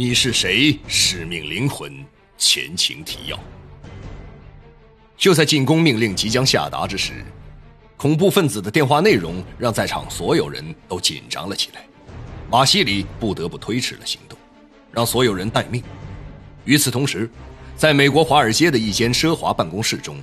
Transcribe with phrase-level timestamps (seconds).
[0.00, 0.78] 你是谁？
[0.86, 1.92] 使命灵魂，
[2.36, 3.36] 前情提要。
[5.16, 7.24] 就在进攻命令即将下达之时，
[7.96, 11.84] 恐怖分子的电话内容让在场所有人都紧张了起来。
[12.48, 14.38] 马西里不得不推迟了行动，
[14.92, 15.82] 让所有人待命。
[16.64, 17.28] 与此同时，
[17.76, 20.22] 在美国华尔街的一间奢华办公室中，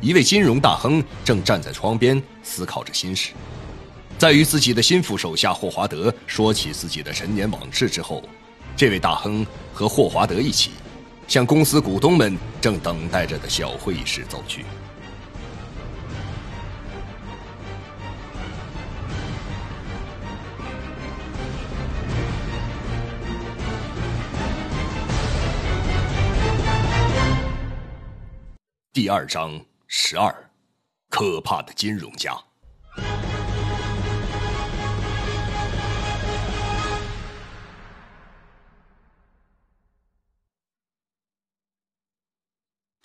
[0.00, 3.32] 一位金融大亨正站在窗边思考着心事。
[4.18, 8.22] 在与自己的心腹手下霍华德说起自己的陈年往事之后。
[8.76, 10.72] 这位大亨和霍华德一起，
[11.26, 14.66] 向公司股东们正等待着的小会议室走去。
[28.92, 30.34] 第二章十二，
[31.08, 32.45] 可怕的金融家。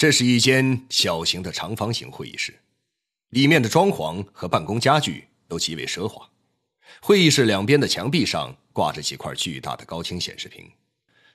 [0.01, 2.59] 这是一间小型的长方形会议室，
[3.29, 6.27] 里面的装潢和办公家具都极为奢华。
[7.03, 10.67] 会议室两边的墙壁上挂着几块巨大的高清显示屏，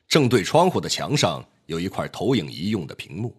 [0.08, 3.36] 正对窗户的墙上有一块投影仪用的屏幕。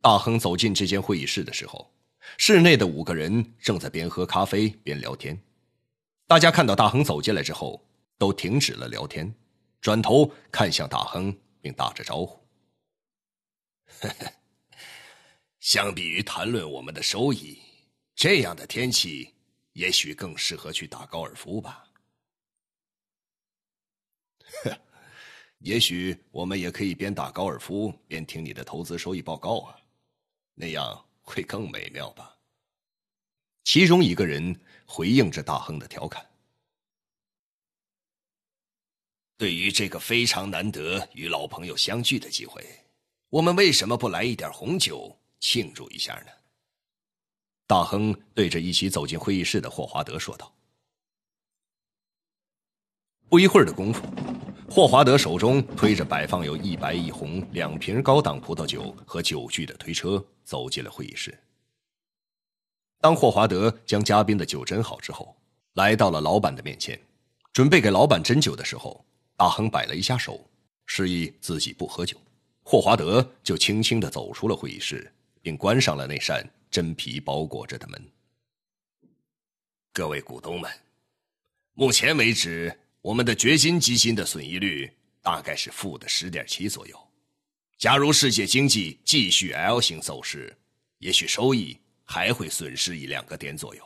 [0.00, 1.92] 大亨走进这间会议室的时候，
[2.38, 5.38] 室内的五个人正在边喝咖啡边聊天。
[6.26, 7.84] 大家看到大亨走进来之后，
[8.16, 9.30] 都停止了聊天，
[9.82, 12.40] 转头看向大亨，并打着招呼。
[14.00, 14.32] 呵呵，
[15.60, 17.58] 相比于谈论我们的收益，
[18.14, 19.34] 这样的天气
[19.72, 21.84] 也许更适合去打高尔夫吧。
[24.64, 24.80] 呵，
[25.58, 29.76] 也许我们也可以边打高尔夫边听你的投资收益报告啊，
[30.54, 32.38] 那样会更美妙吧。
[33.64, 36.26] 其中一个人回应着大亨的调侃
[39.36, 42.66] ：“对于这个非常难得与老朋友相聚的机会。”
[43.30, 46.32] 我们为什么不来一点红酒庆祝一下呢？
[47.64, 50.52] 大亨对着一起走进会议室的霍华德说道。
[53.28, 54.02] 不一会儿的功夫，
[54.68, 61.38] 霍华德手中推着摆放有一白一红两瓶高档葡萄酒和酒具的推车走进了会议室。
[62.98, 65.36] 当霍华德将嘉宾的酒斟好之后，
[65.74, 67.00] 来到了老板的面前，
[67.52, 69.06] 准备给老板斟酒的时候，
[69.36, 70.50] 大亨摆了一下手，
[70.84, 72.16] 示意自己不喝酒。
[72.70, 78.00] 霍华德就轻轻的走出了会议室，并关上了那扇真皮包裹着的门。
[79.92, 80.70] 各位股东们，
[81.72, 84.88] 目前为止，我们的掘金基金的损益率
[85.20, 86.96] 大概是负的十点七左右。
[87.76, 90.56] 假如世界经济继续 L 型走势，
[90.98, 93.84] 也许收益还会损失一两个点左右。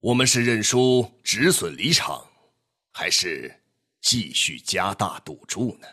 [0.00, 2.26] 我们是认输止损离场，
[2.90, 3.54] 还是
[4.00, 5.86] 继续加大赌注呢？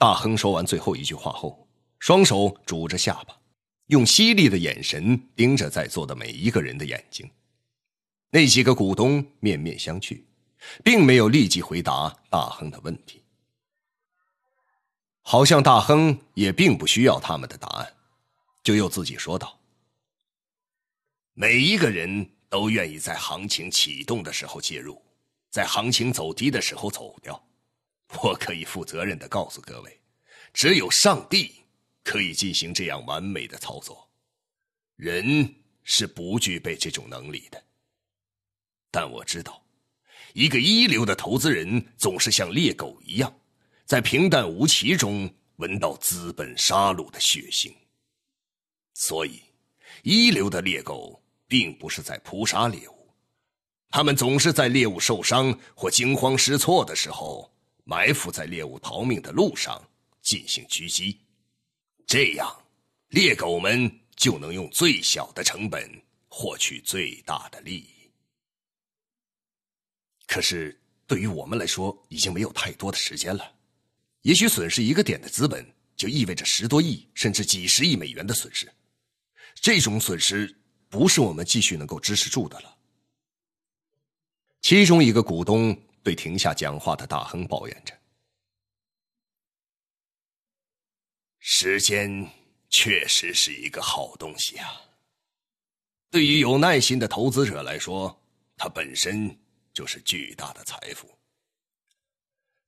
[0.00, 1.68] 大亨说完最后一句话后，
[1.98, 3.38] 双手拄着下巴，
[3.88, 7.30] 用犀利的眼神盯着在座的每一个人的眼睛。
[8.30, 10.22] 那几个股东面面相觑，
[10.82, 13.22] 并没有立即回答大亨的问题，
[15.20, 17.92] 好像大亨也并不需要他们的答案，
[18.62, 19.60] 就又自己说道
[21.36, 24.98] ：“每一个人都愿意在行情启动的时候介入，
[25.50, 27.38] 在行情走低的时候走掉。”
[28.22, 30.00] 我可以负责任的告诉各位，
[30.52, 31.54] 只有上帝
[32.02, 34.10] 可以进行这样完美的操作，
[34.96, 35.54] 人
[35.84, 37.62] 是不具备这种能力的。
[38.90, 39.64] 但我知道，
[40.34, 43.32] 一个一流的投资人总是像猎狗一样，
[43.86, 47.72] 在平淡无奇中闻到资本杀戮的血腥。
[48.94, 49.40] 所以，
[50.02, 53.14] 一流的猎狗并不是在扑杀猎物，
[53.88, 57.48] 他们总是在猎物受伤或惊慌失措的时候。
[57.84, 59.82] 埋伏在猎物逃命的路上
[60.22, 61.18] 进行狙击，
[62.06, 62.48] 这样
[63.08, 65.90] 猎狗们就能用最小的成本
[66.28, 68.10] 获取最大的利益。
[70.26, 73.52] 可是对于我们来说，已经没有太多的时间了。
[74.22, 75.66] 也许损失一个点的资本，
[75.96, 78.70] 就意味着十多亿甚至几十亿美元的损失。
[79.54, 80.54] 这种损失
[80.88, 82.76] 不是我们继续能够支持住的了。
[84.60, 85.76] 其中一个股东。
[86.02, 87.94] 对停下讲话的大亨抱怨着
[91.38, 92.28] ：“时间
[92.68, 94.82] 确实是一个好东西啊。
[96.10, 98.20] 对于有耐心的投资者来说，
[98.56, 99.38] 它本身
[99.72, 101.16] 就是巨大的财富。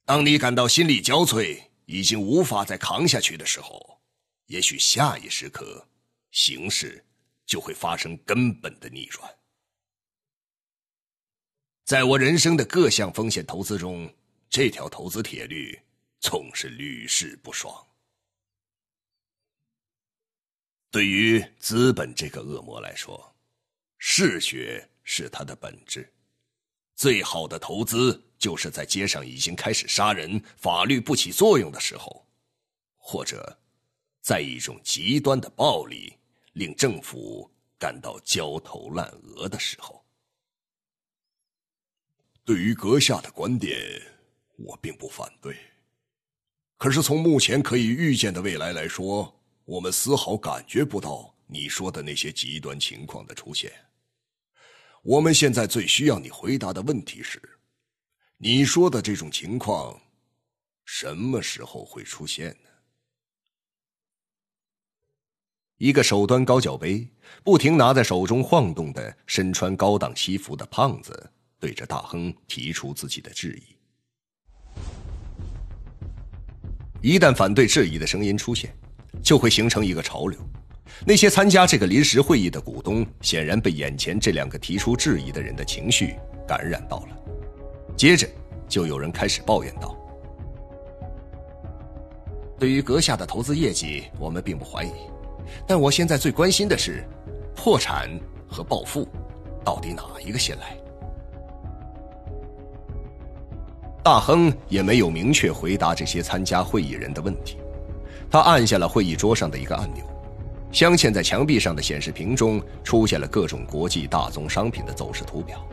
[0.04, 4.00] 当你感到心力交瘁，已经无法再扛下去的时候，
[4.46, 5.88] 也许下一时刻，
[6.30, 7.04] 形势
[7.46, 9.28] 就会发生根本的逆转。”
[11.92, 14.10] 在我人生的各项风险投资中，
[14.48, 15.78] 这条投资铁律
[16.20, 17.86] 总是屡试不爽。
[20.90, 23.36] 对于资本这个恶魔来说，
[23.98, 26.10] 嗜血是它的本质。
[26.94, 32.26] 最好的投资，就是在街上已经开始杀人、法律不起作用的时候，
[32.96, 33.60] 或者，
[34.22, 36.16] 在一种极端的暴力
[36.54, 40.01] 令政府感到焦头烂额的时候。
[42.44, 43.78] 对于阁下的观点，
[44.56, 45.56] 我并不反对。
[46.76, 53.72] 可是从目前可以预见的未来来说，我们丝毫感觉不到你说的那些极端情况的出现。
[55.02, 57.40] 我们现在最需要你回答的问题是：
[58.38, 60.00] 你说的这种情况，
[60.84, 62.68] 什么时候会出现呢？
[65.76, 67.08] 一个手端高脚杯、
[67.44, 71.30] 不停拿在手中晃动的、身穿高档西服的胖子。
[71.62, 73.62] 对着大亨提出自己的质疑。
[77.00, 78.74] 一旦反对质疑的声音出现，
[79.22, 80.40] 就会形成一个潮流。
[81.06, 86.16] 那些参加这个临时会议的股东显然被眼前这两个提出质疑的人的情绪
[86.48, 87.16] 感染到了。
[87.96, 88.28] 接着，
[88.68, 89.96] 就有人开始抱怨道
[92.58, 94.92] ：“对于阁下的投资业绩，我们并不怀疑，
[95.64, 97.04] 但我现在最关心的是，
[97.54, 98.10] 破产
[98.48, 99.06] 和暴富，
[99.64, 100.76] 到底哪一个先来？”
[104.02, 107.56] 大亨也没有明确回答这些参加会议人的问题，
[108.28, 110.04] 他按下了会议桌上的一个按钮，
[110.72, 115.64] 镶嵌在墙壁上的显示屏中出现了各种国际大宗商品的走势图表。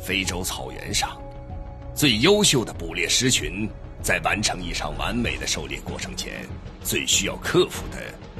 [0.00, 1.16] 非洲草原上，
[1.94, 3.68] 最优秀的捕猎狮群
[4.02, 6.44] 在完成一场完美的狩猎过程前，
[6.82, 7.98] 最需要克服的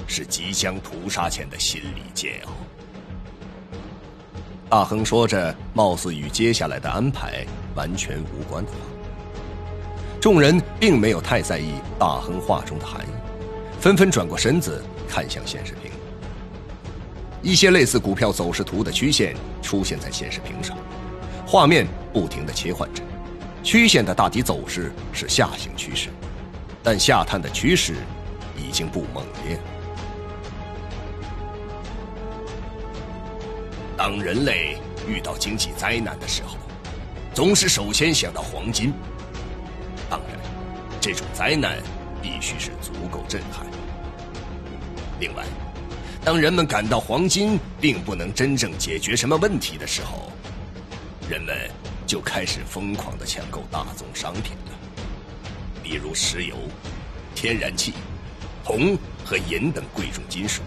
[0.09, 2.51] 是即将屠杀前的心理煎熬。
[4.71, 7.45] 大亨说着，貌似与接下来的安排
[7.75, 8.79] 完全无关的话。
[10.21, 13.11] 众人并没有太在意大亨话中的含义，
[13.81, 15.91] 纷纷转过身子看向显示屏。
[17.43, 20.79] 一些类似股票走势图的曲线出现在显示屏上，
[21.45, 23.03] 画面不停的切换着。
[23.65, 26.11] 曲线的大体走势是下行趋势，
[26.81, 27.97] 但下探的趋势
[28.57, 29.59] 已经不猛烈
[34.03, 36.57] 当人类遇到经济灾难的时候，
[37.35, 38.95] 总是首先想到黄金。
[40.09, 40.39] 当然，
[41.03, 41.77] 这种灾难
[42.23, 43.67] 必须是足够震撼。
[45.21, 45.45] 另外，
[46.25, 50.33] 当人们感到黄金并不能真正解决什么问题的时候，
[51.29, 51.55] 人们
[52.07, 54.73] 就开始疯狂的抢购大宗商品了，
[55.85, 56.57] 比如石油、
[57.35, 57.93] 天然气、
[58.65, 60.63] 铜和银等贵重金属，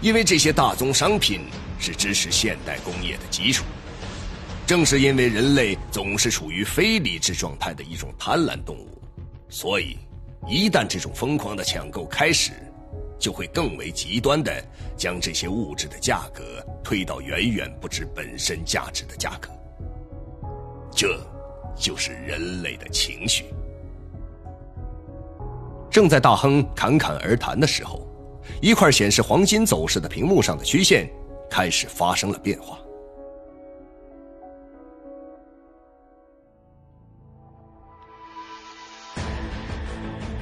[0.00, 1.42] 因为这些大宗商品。
[1.78, 3.64] 是支持现代工业的基础。
[4.66, 9.00] 正是因为人类总是处于非理智状态的一种贪婪动物，
[9.48, 9.96] 所以
[10.46, 12.52] 一旦这种疯狂的抢购开始，
[13.18, 14.62] 就会更为极端的
[14.94, 19.48] 将这些物质的价格推到远远不止本身价值的价格。
[20.94, 21.18] 这，
[21.74, 23.46] 就是人类的情绪。
[25.90, 28.06] 正在大亨侃侃而谈的时候，
[28.60, 31.08] 一块显示黄金走势的屏幕上的曲线。
[31.50, 32.78] 开始发生了变化。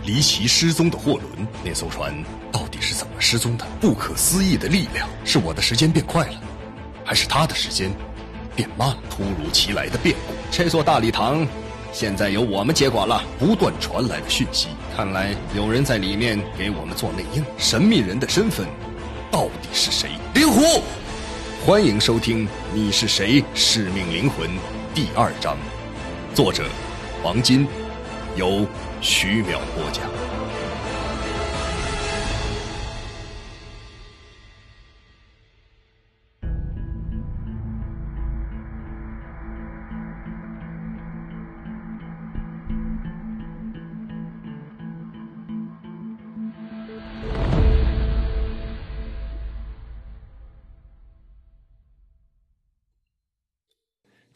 [0.04, 2.14] 离奇失踪的货轮，那艘船
[2.52, 3.66] 到底是怎么失踪的？
[3.80, 6.40] 不可思议的力量，是我的时间变快了，
[7.04, 7.90] 还是他的时间
[8.54, 8.97] 变慢了？
[9.11, 11.45] 突如其来的变故，这座大礼堂
[11.92, 13.21] 现在由我们接管了。
[13.37, 17.45] 不断传来的讯息，看来有人在里面给我们做内应。
[17.59, 18.66] 神秘人的身份。
[19.28, 20.09] 到底是谁？
[20.35, 20.62] 灵狐，
[21.66, 23.44] 欢迎收听《你是谁？
[23.52, 24.49] 使命灵魂》
[24.94, 25.58] 第二章，
[26.32, 26.62] 作者
[27.25, 27.66] 王金，
[28.37, 28.64] 由
[29.00, 30.25] 徐淼播讲。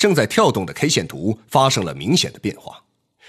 [0.01, 2.83] 正在跳动的 K 线图发生了明显的变化，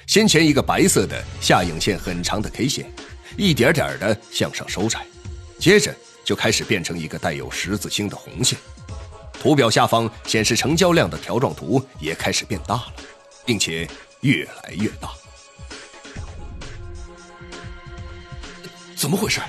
[0.07, 2.89] 先前一个白色的下影线很长的 K 线，
[3.35, 5.05] 一点点的向上收窄，
[5.59, 8.57] 接着就开始变成一个带有十字星的红线。
[9.33, 12.93] 图表下方显示成交量的条状图也开始变大了，
[13.45, 13.85] 并且
[14.21, 15.11] 越来越大。
[18.95, 19.41] 怎么回事？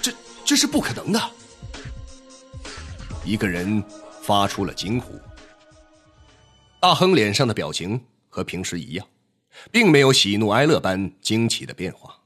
[0.00, 0.12] 这
[0.44, 1.20] 这是不可能的！
[3.24, 3.82] 一个人
[4.22, 5.20] 发出了惊呼。
[6.80, 9.08] 大亨脸上的表情和平时一样，
[9.72, 12.16] 并没有喜怒哀乐般惊奇的变化，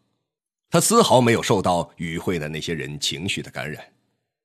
[0.69, 3.93] 他丝毫没有受到与会的那些人情绪的感染，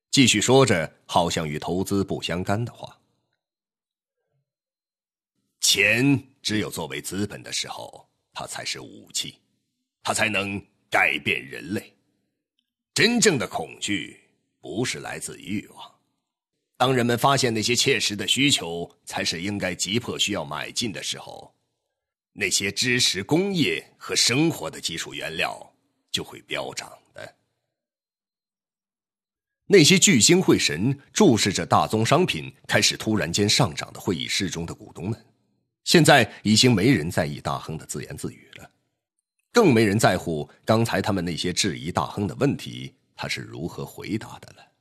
[0.10, 2.98] 继续说着好像与投资不相干的话。
[5.60, 9.36] 钱只有作为资本的时候，它才是武器，
[10.04, 10.58] 它才能
[10.90, 11.94] 改变人类。
[12.94, 14.18] 真正的恐惧
[14.62, 15.97] 不是来自欲望。
[16.78, 21.52] 当人们发现那些切实的需求才是应该急迫需要买进的时候，
[22.34, 25.74] 那些支持工业和生活的技术原料
[26.12, 27.36] 就会飙涨的。
[29.66, 35.26] 那些聚精会神注视着大宗商品开始突然间上涨的会议室中的股东们。
[35.84, 38.70] 现在已经没人在意大亨的自言自语了，
[39.52, 44.77] 更没人在乎刚才他们那些质疑大亨的问题，他是如何回答的了。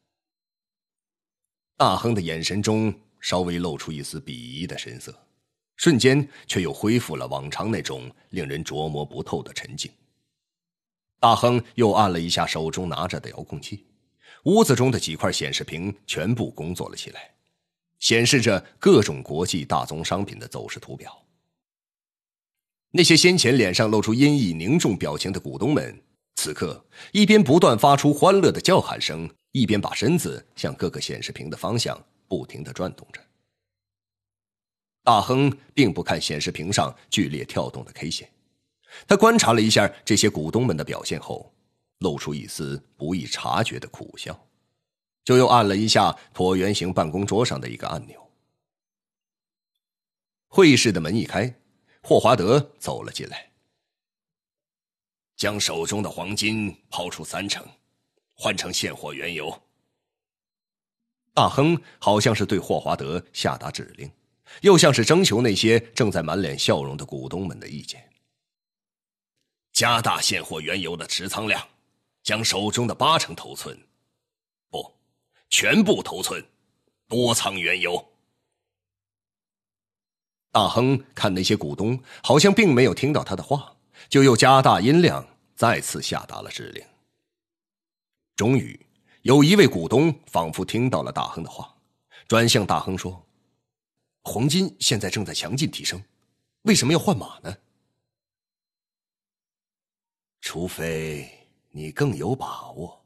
[1.77, 5.15] 大亨的眼神中稍微露出一丝鄙夷的神色，
[5.77, 9.91] 瞬间却又恢复了往常那种令人琢磨不透的沉静。
[11.21, 13.85] 大亨又按了一下手中拿着的遥控器，
[14.45, 17.33] 屋子中的几块显示屏全部工作了起来。
[17.99, 21.25] 显示着各种国际大宗商品的走势图表。
[22.91, 26.03] 那些先前脸上露出阴翳凝重表情的股东们，
[26.35, 31.99] 此刻一边不断发出欢乐的叫喊声，一边把身子向各个显示屏的方向
[32.29, 33.19] 不停的转动着。
[35.03, 38.31] 大亨并不看显示屏上剧烈跳动的 K 线，
[39.09, 41.51] 他观察了一下这些股东们的表现后，
[42.01, 44.39] 露出一丝不易察觉的苦笑。
[45.25, 48.31] 就又按了一下椭圆形办公桌上的一个按钮。
[50.49, 51.53] 会议室的门一开，
[52.03, 53.51] 霍华德走了进来，
[55.35, 57.67] 将手中的黄金抛出三成，
[58.37, 59.63] 换成现货原油。
[61.35, 64.11] 大亨好像是对霍华德下达指令，
[64.63, 68.09] 又像是征求那些正在满脸笑容的股东们的意见。
[69.73, 71.63] 加大现货原油的持仓量，
[72.23, 73.79] 将手中的八成头寸。
[74.71, 74.95] 不
[75.51, 76.43] 全部头寸，
[77.07, 78.13] 多仓原油。
[80.51, 83.77] 大亨看那些股东好像并没有听到他的话，
[84.09, 86.83] 就又加大音量，再次下达了指令。
[88.37, 88.79] 终于，
[89.23, 91.77] 有一位股东仿佛听到了大亨的话，
[92.29, 93.27] 转向大亨说
[94.23, 96.01] ：“黄金现在正在强劲提升，
[96.63, 97.57] 为什么要换马呢？
[100.41, 103.05] 除非你更有把握，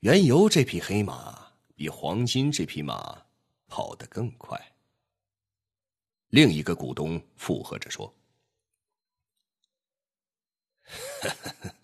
[0.00, 1.38] 原油这匹黑马。”
[1.80, 3.24] 比黄金这匹马
[3.66, 4.74] 跑得更快。
[6.28, 8.14] 另一个股东附和着说
[11.22, 11.74] ：“呵呵呵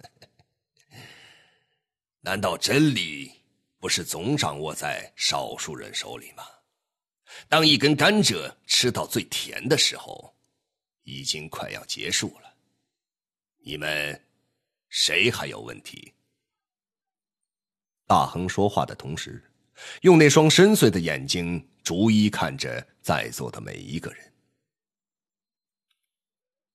[2.26, 3.30] 难道真理
[3.78, 6.42] 不是总掌握在少数人手里吗？
[7.48, 10.34] 当一根甘蔗吃到最甜的时候，
[11.04, 12.52] 已经快要结束了。
[13.58, 14.20] 你们
[14.88, 16.14] 谁还有问题？”
[18.08, 19.40] 大亨说话的同时。
[20.00, 24.32] 用那双深邃的眼睛逐一看着在座的每一个人，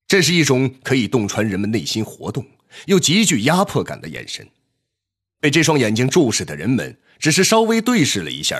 [0.08, 2.48] 这是一种可以洞穿人们内心活动
[2.86, 4.48] 又极具压迫感的眼神。
[5.42, 8.58] 被这双眼睛注视的人们，只是稍微对视了一下，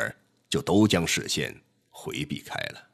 [0.50, 2.90] 就都将视线回避开了。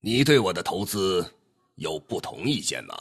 [0.00, 1.34] 你对我的投资
[1.76, 2.94] 有不同意见吗？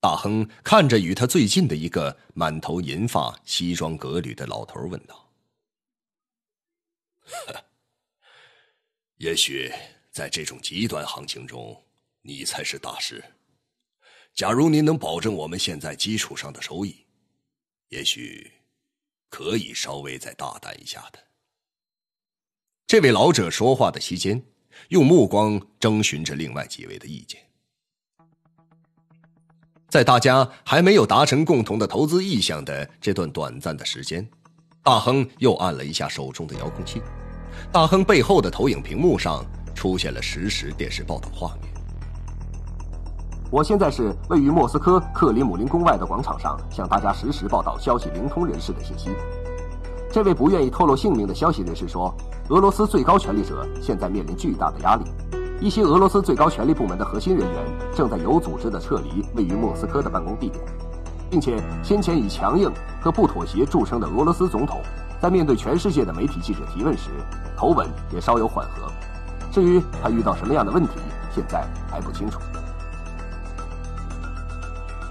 [0.00, 5.32] 大亨看着与他最近的一个满头银发、西装革履的老头问道
[9.18, 9.72] ：“也许
[10.10, 11.84] 在这种极端行情中，
[12.22, 13.24] 你才是大师。
[14.36, 16.94] 假如您能保证我们现在基础上的收益，
[17.88, 18.52] 也许
[19.30, 21.18] 可以稍微再大胆一下的。”
[22.86, 24.44] 这位老者说话的期间，
[24.90, 27.40] 用目光征询着另外几位的意见。
[29.88, 34.28] 在大家还没有达成共同的投资意向的这段短暂的时间，
[34.82, 37.00] 大亨又按了一下手中的遥控器。
[37.72, 39.42] 大亨背后的投影屏幕上
[39.74, 41.75] 出现了实时电视报道画面。
[43.48, 49.10] 我现在是位于莫斯科克里姆林宫外的广场上，向大家实时报道消息灵通人士的信息。
[50.10, 52.12] 这位不愿意透露姓名的消息人士说，
[52.48, 55.04] 俄罗斯最高权力者现在面临巨大的压力。
[55.60, 57.62] 一些俄罗斯最高权力部门的核心人员
[57.94, 60.64] 正在有组织地撤离位于莫斯科的办公地点，
[61.30, 64.80] 并且先前以强硬和不妥协著称的俄罗斯总统，
[65.20, 67.10] 在面对全世界的媒体记者提问时，
[67.56, 68.90] 口吻也稍有缓和。
[69.52, 70.90] 至于他遇到什么样的问题，
[71.32, 72.38] 现在还不清楚。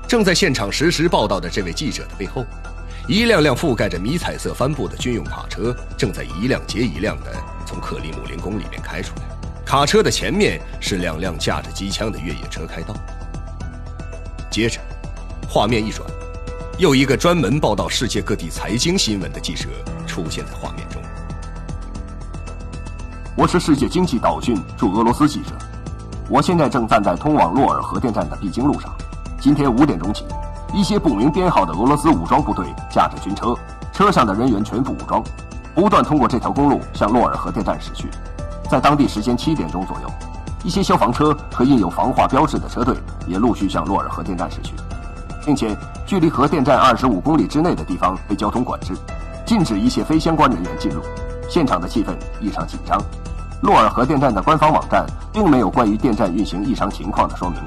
[0.07, 2.45] 正在现场实时报道的这位记者的背后，
[3.07, 7.33] 一辆辆覆盖着迷彩色帆布的军用卡车正在一辆接一辆的
[7.65, 9.23] 从克里姆林宫里面开出来。
[9.65, 12.93] 卡车的前面是两辆架着机枪的越野车开道。
[14.51, 14.79] 接着，
[15.49, 16.07] 画面一转，
[16.77, 19.67] 又一个专门报道世界各地财经新闻的记者
[20.05, 21.01] 出现在画面中。
[23.35, 25.49] 我是世界经济导讯驻俄罗斯记者，
[26.29, 28.95] 我现在正站在通往洛尔核电站的必经路上。
[29.45, 30.25] 今天五点钟起。
[30.73, 33.55] 一些不明编号的俄罗斯武装部队驾着军车，
[33.93, 35.23] 车上的人员全副武装，
[35.75, 38.09] 不断通过这条公路向洛尔核电站驶去。
[38.71, 40.09] 在当地时间七点钟左右，
[40.63, 42.97] 一些消防车和印有防化标志的车队
[43.27, 44.73] 也陆续向洛尔核电站驶去，
[45.45, 48.95] 并且距离核电站二十五公里之内的地方被交通管制，
[49.45, 51.03] 禁止一切非相关人员进入。
[51.47, 52.99] 现场的气氛异常紧张。
[53.61, 57.59] 洛尔核电站的官方网站并没有关于电站运行异常情况的说明。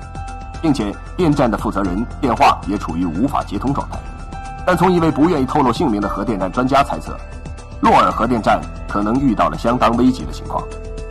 [0.61, 3.99] 并且电站的负责人电话也处于无法接通状态，
[4.67, 7.17] 但从一位不愿意透露姓名的核电站专家猜测，
[7.81, 10.63] 洛尔核电站可能遇到了相当危急的情况。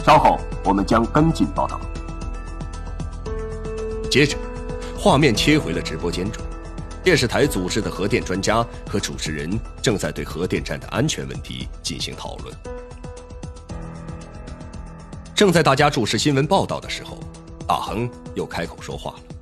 [0.04, 1.80] 稍后我们将跟进报道。
[4.10, 4.38] 接着，
[4.98, 6.42] 画面切回了直播间中，
[7.04, 12.56] 电视台组织的核电专家和主持人正在对核电站的安全问题进行讨论。
[15.36, 17.20] 正在大家注视新闻报道的时候，
[17.68, 19.37] 大亨又开口说话了。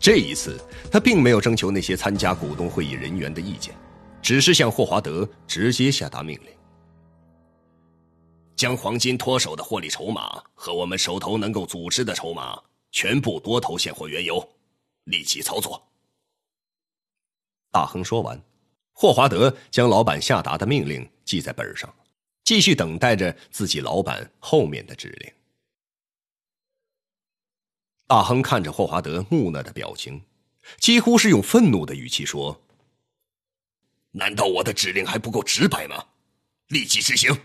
[0.00, 3.74] 这一次，他并没有征求那些参加股东会议人员的意见，
[4.22, 6.52] 只是向霍华德直接下达命令：
[8.54, 12.60] 将黄金脱手的获利筹码和我们手头能够组织的筹码
[12.92, 14.48] 全部多头现货原油，
[15.04, 15.82] 立即操作。
[17.70, 18.40] 大亨说完，
[18.92, 21.92] 霍华德将老板下达的命令记在本上，
[22.44, 25.32] 继续等待着自己老板后面的指令。
[28.08, 30.22] 大亨看着霍华德木讷的表情，
[30.78, 32.58] 几乎是用愤怒的语气说
[34.12, 36.06] ：“难道我的指令还不够直白吗？
[36.68, 37.38] 立即执行！”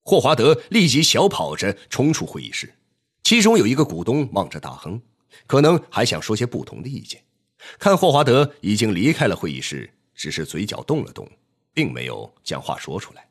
[0.00, 2.74] 霍华德立即小跑着冲出会议室，
[3.22, 4.98] 其中有一个股东望着大亨，
[5.46, 7.22] 可能还想说些不同的意见。
[7.78, 11.30] 看霍华德已经离开了会议室，只是嘴角动了动，
[11.74, 13.28] 并没有将话说出来。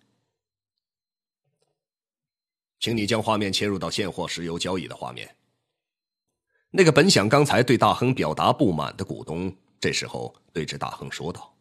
[2.80, 5.36] 请你将画面切入到现货石油交易的画面。
[6.72, 11.52] 那个本想刚才对大亨表达不满的股东，这时候对着大亨说道：“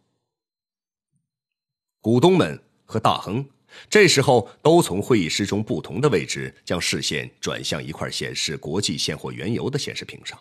[2.03, 3.43] 股东们和大亨
[3.89, 10.39] 这时候都从会议室中不同的位置将视线转向一块显示国际现货原油的显示屏上。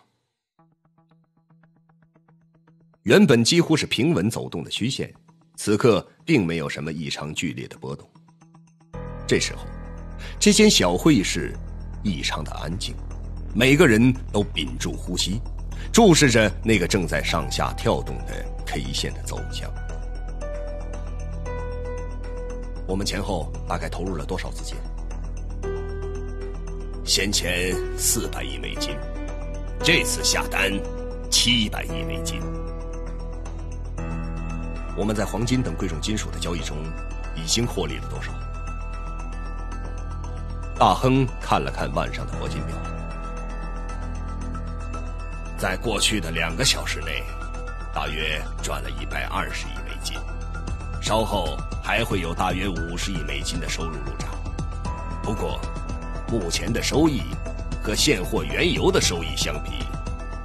[3.04, 5.10] 原本几乎是平稳走动的虚线，
[5.56, 8.06] 此刻并没有什么异常剧烈的波动。
[9.26, 9.64] 这时候，
[10.38, 11.56] 这间小会议室
[12.04, 12.94] 异常的安静。”
[13.54, 15.40] 每个人都屏住呼吸，
[15.92, 19.68] 注视着那个正在上下跳动的 K 线的走向。
[22.86, 24.76] 我们前后大概投入了多少资金？
[27.04, 28.94] 先前四百亿美金，
[29.82, 30.70] 这次下单
[31.30, 32.40] 七百亿美金。
[34.96, 36.76] 我们在黄金等贵重金属的交易中
[37.34, 38.32] 已经获利了多少？
[40.78, 42.76] 大亨看了看腕上的铂金表。
[45.58, 47.24] 在过去的两个小时内，
[47.92, 50.16] 大约赚了一百二十亿美金，
[51.02, 54.30] 稍后还会有大约五十亿美金的收入入账。
[55.20, 55.60] 不过，
[56.28, 57.22] 目前的收益
[57.82, 59.84] 和现货原油的收益相比，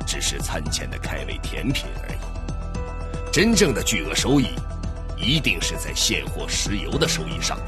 [0.08, 3.32] 只是餐前的开胃甜品而已。
[3.32, 4.48] 真正的巨额收益，
[5.16, 7.56] 一定是在现货石油的收益上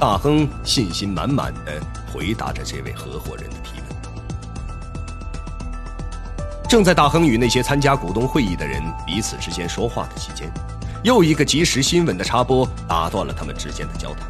[0.00, 1.80] 大亨信心满满的
[2.12, 3.81] 回答着这位合伙人的提问。
[6.72, 10.50] 正在大亨与那些参加股东会议的人彼此之间说话的期间，
[11.02, 14.26] 又一个即时新闻的插播打断了他们之间的交谈。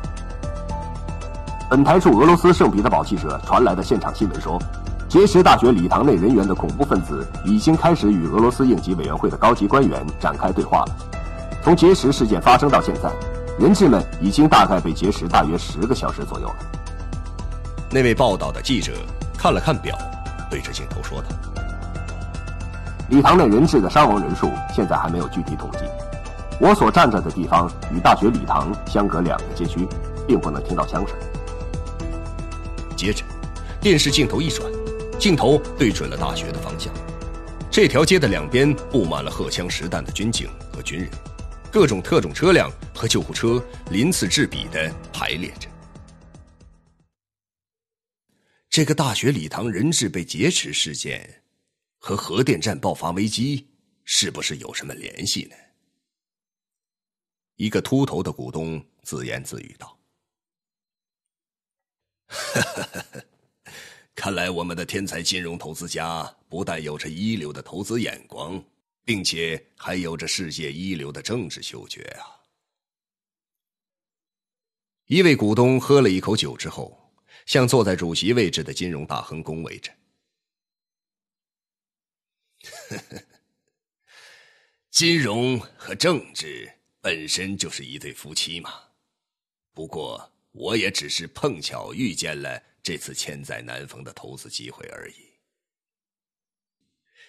[1.71, 4.61] 本台驻俄罗斯圣彼得堡记者传来的现场新闻说，
[5.09, 10.97] 结识大学礼堂内人员的恐怖分子已经开始与俄罗斯应急委员会的高级官员展开对话了。
[11.63, 13.09] 从劫持事件发生到现在，
[13.57, 16.57] 人质们已经大概被劫持大约十个小时左右了。
[17.89, 18.95] 那位报道的记者
[19.39, 19.97] 看了看表，
[20.51, 21.52] 对着镜头说道。
[23.13, 25.81] 礼堂内人质的伤亡人数现在还没有具体统计。
[26.59, 29.87] 我所站着的地方与大学礼堂相隔两个街区，
[30.27, 31.15] 并不能听到枪声。
[32.97, 33.23] 接着，
[33.83, 34.67] 电视镜头一转，
[35.19, 36.91] 镜头对准了大学的方向。
[37.71, 41.11] 这条街的两边布满了荷枪实弹的军警和军人，
[41.71, 45.69] 各种特种车辆和救护车鳞次栉比地排列着。
[48.71, 51.42] 这个大学礼堂人质被劫持事件。
[52.05, 53.65] 和核电站爆发危机
[54.05, 55.55] 是不是有什么联系呢？
[57.55, 59.97] 一个秃头的股东自言自语道
[64.17, 68.61] ：“看来我们的天才金融投资家不但有着一流的投资眼光，
[69.05, 72.43] 并且还有着世界一流的政治嗅觉啊！”
[75.07, 77.15] 一位股东喝了一口酒之后，
[77.47, 79.93] 向坐在主席位置的金融大亨恭维着。
[84.91, 88.91] 金融和政治本身就是一对夫妻嘛，
[89.73, 95.15] 不过我也只是碰巧遇见了这次千载难逢的投资机会而已。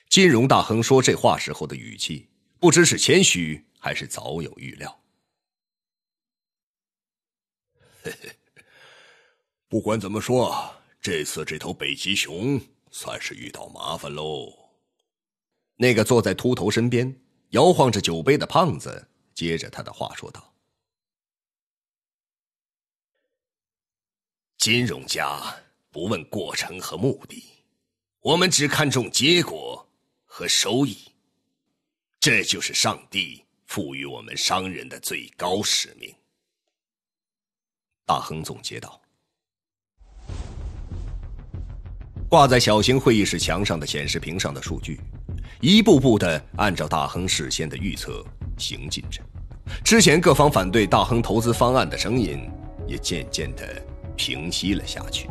[0.10, 5.04] 金融大亨说这话时候的语气，不知是谦虚还是早有预料。
[9.70, 14.63] 不管怎么说，这次这头北极熊算是遇到麻烦喽。
[15.76, 20.54] 那个坐在秃头身边摇晃着酒杯的胖子接着他的话说道
[24.58, 25.42] ：“金融家
[25.92, 27.44] 不问过程和目的，
[28.20, 29.88] 我们只看重结果
[30.26, 30.98] 和收益，
[32.20, 36.16] 这就是上帝赋予我们商人的最高使命。”
[38.06, 39.03] 大亨总结道。
[42.34, 45.00] 挂在小型会议室墙上的显示屏上的数据，
[45.62, 48.26] 一步步的按照大亨事先的预测
[48.58, 49.22] 行进着。
[49.84, 52.50] 之前各方反对大亨投资方案的声音，
[52.88, 53.80] 也渐渐的
[54.16, 55.30] 平息了下去。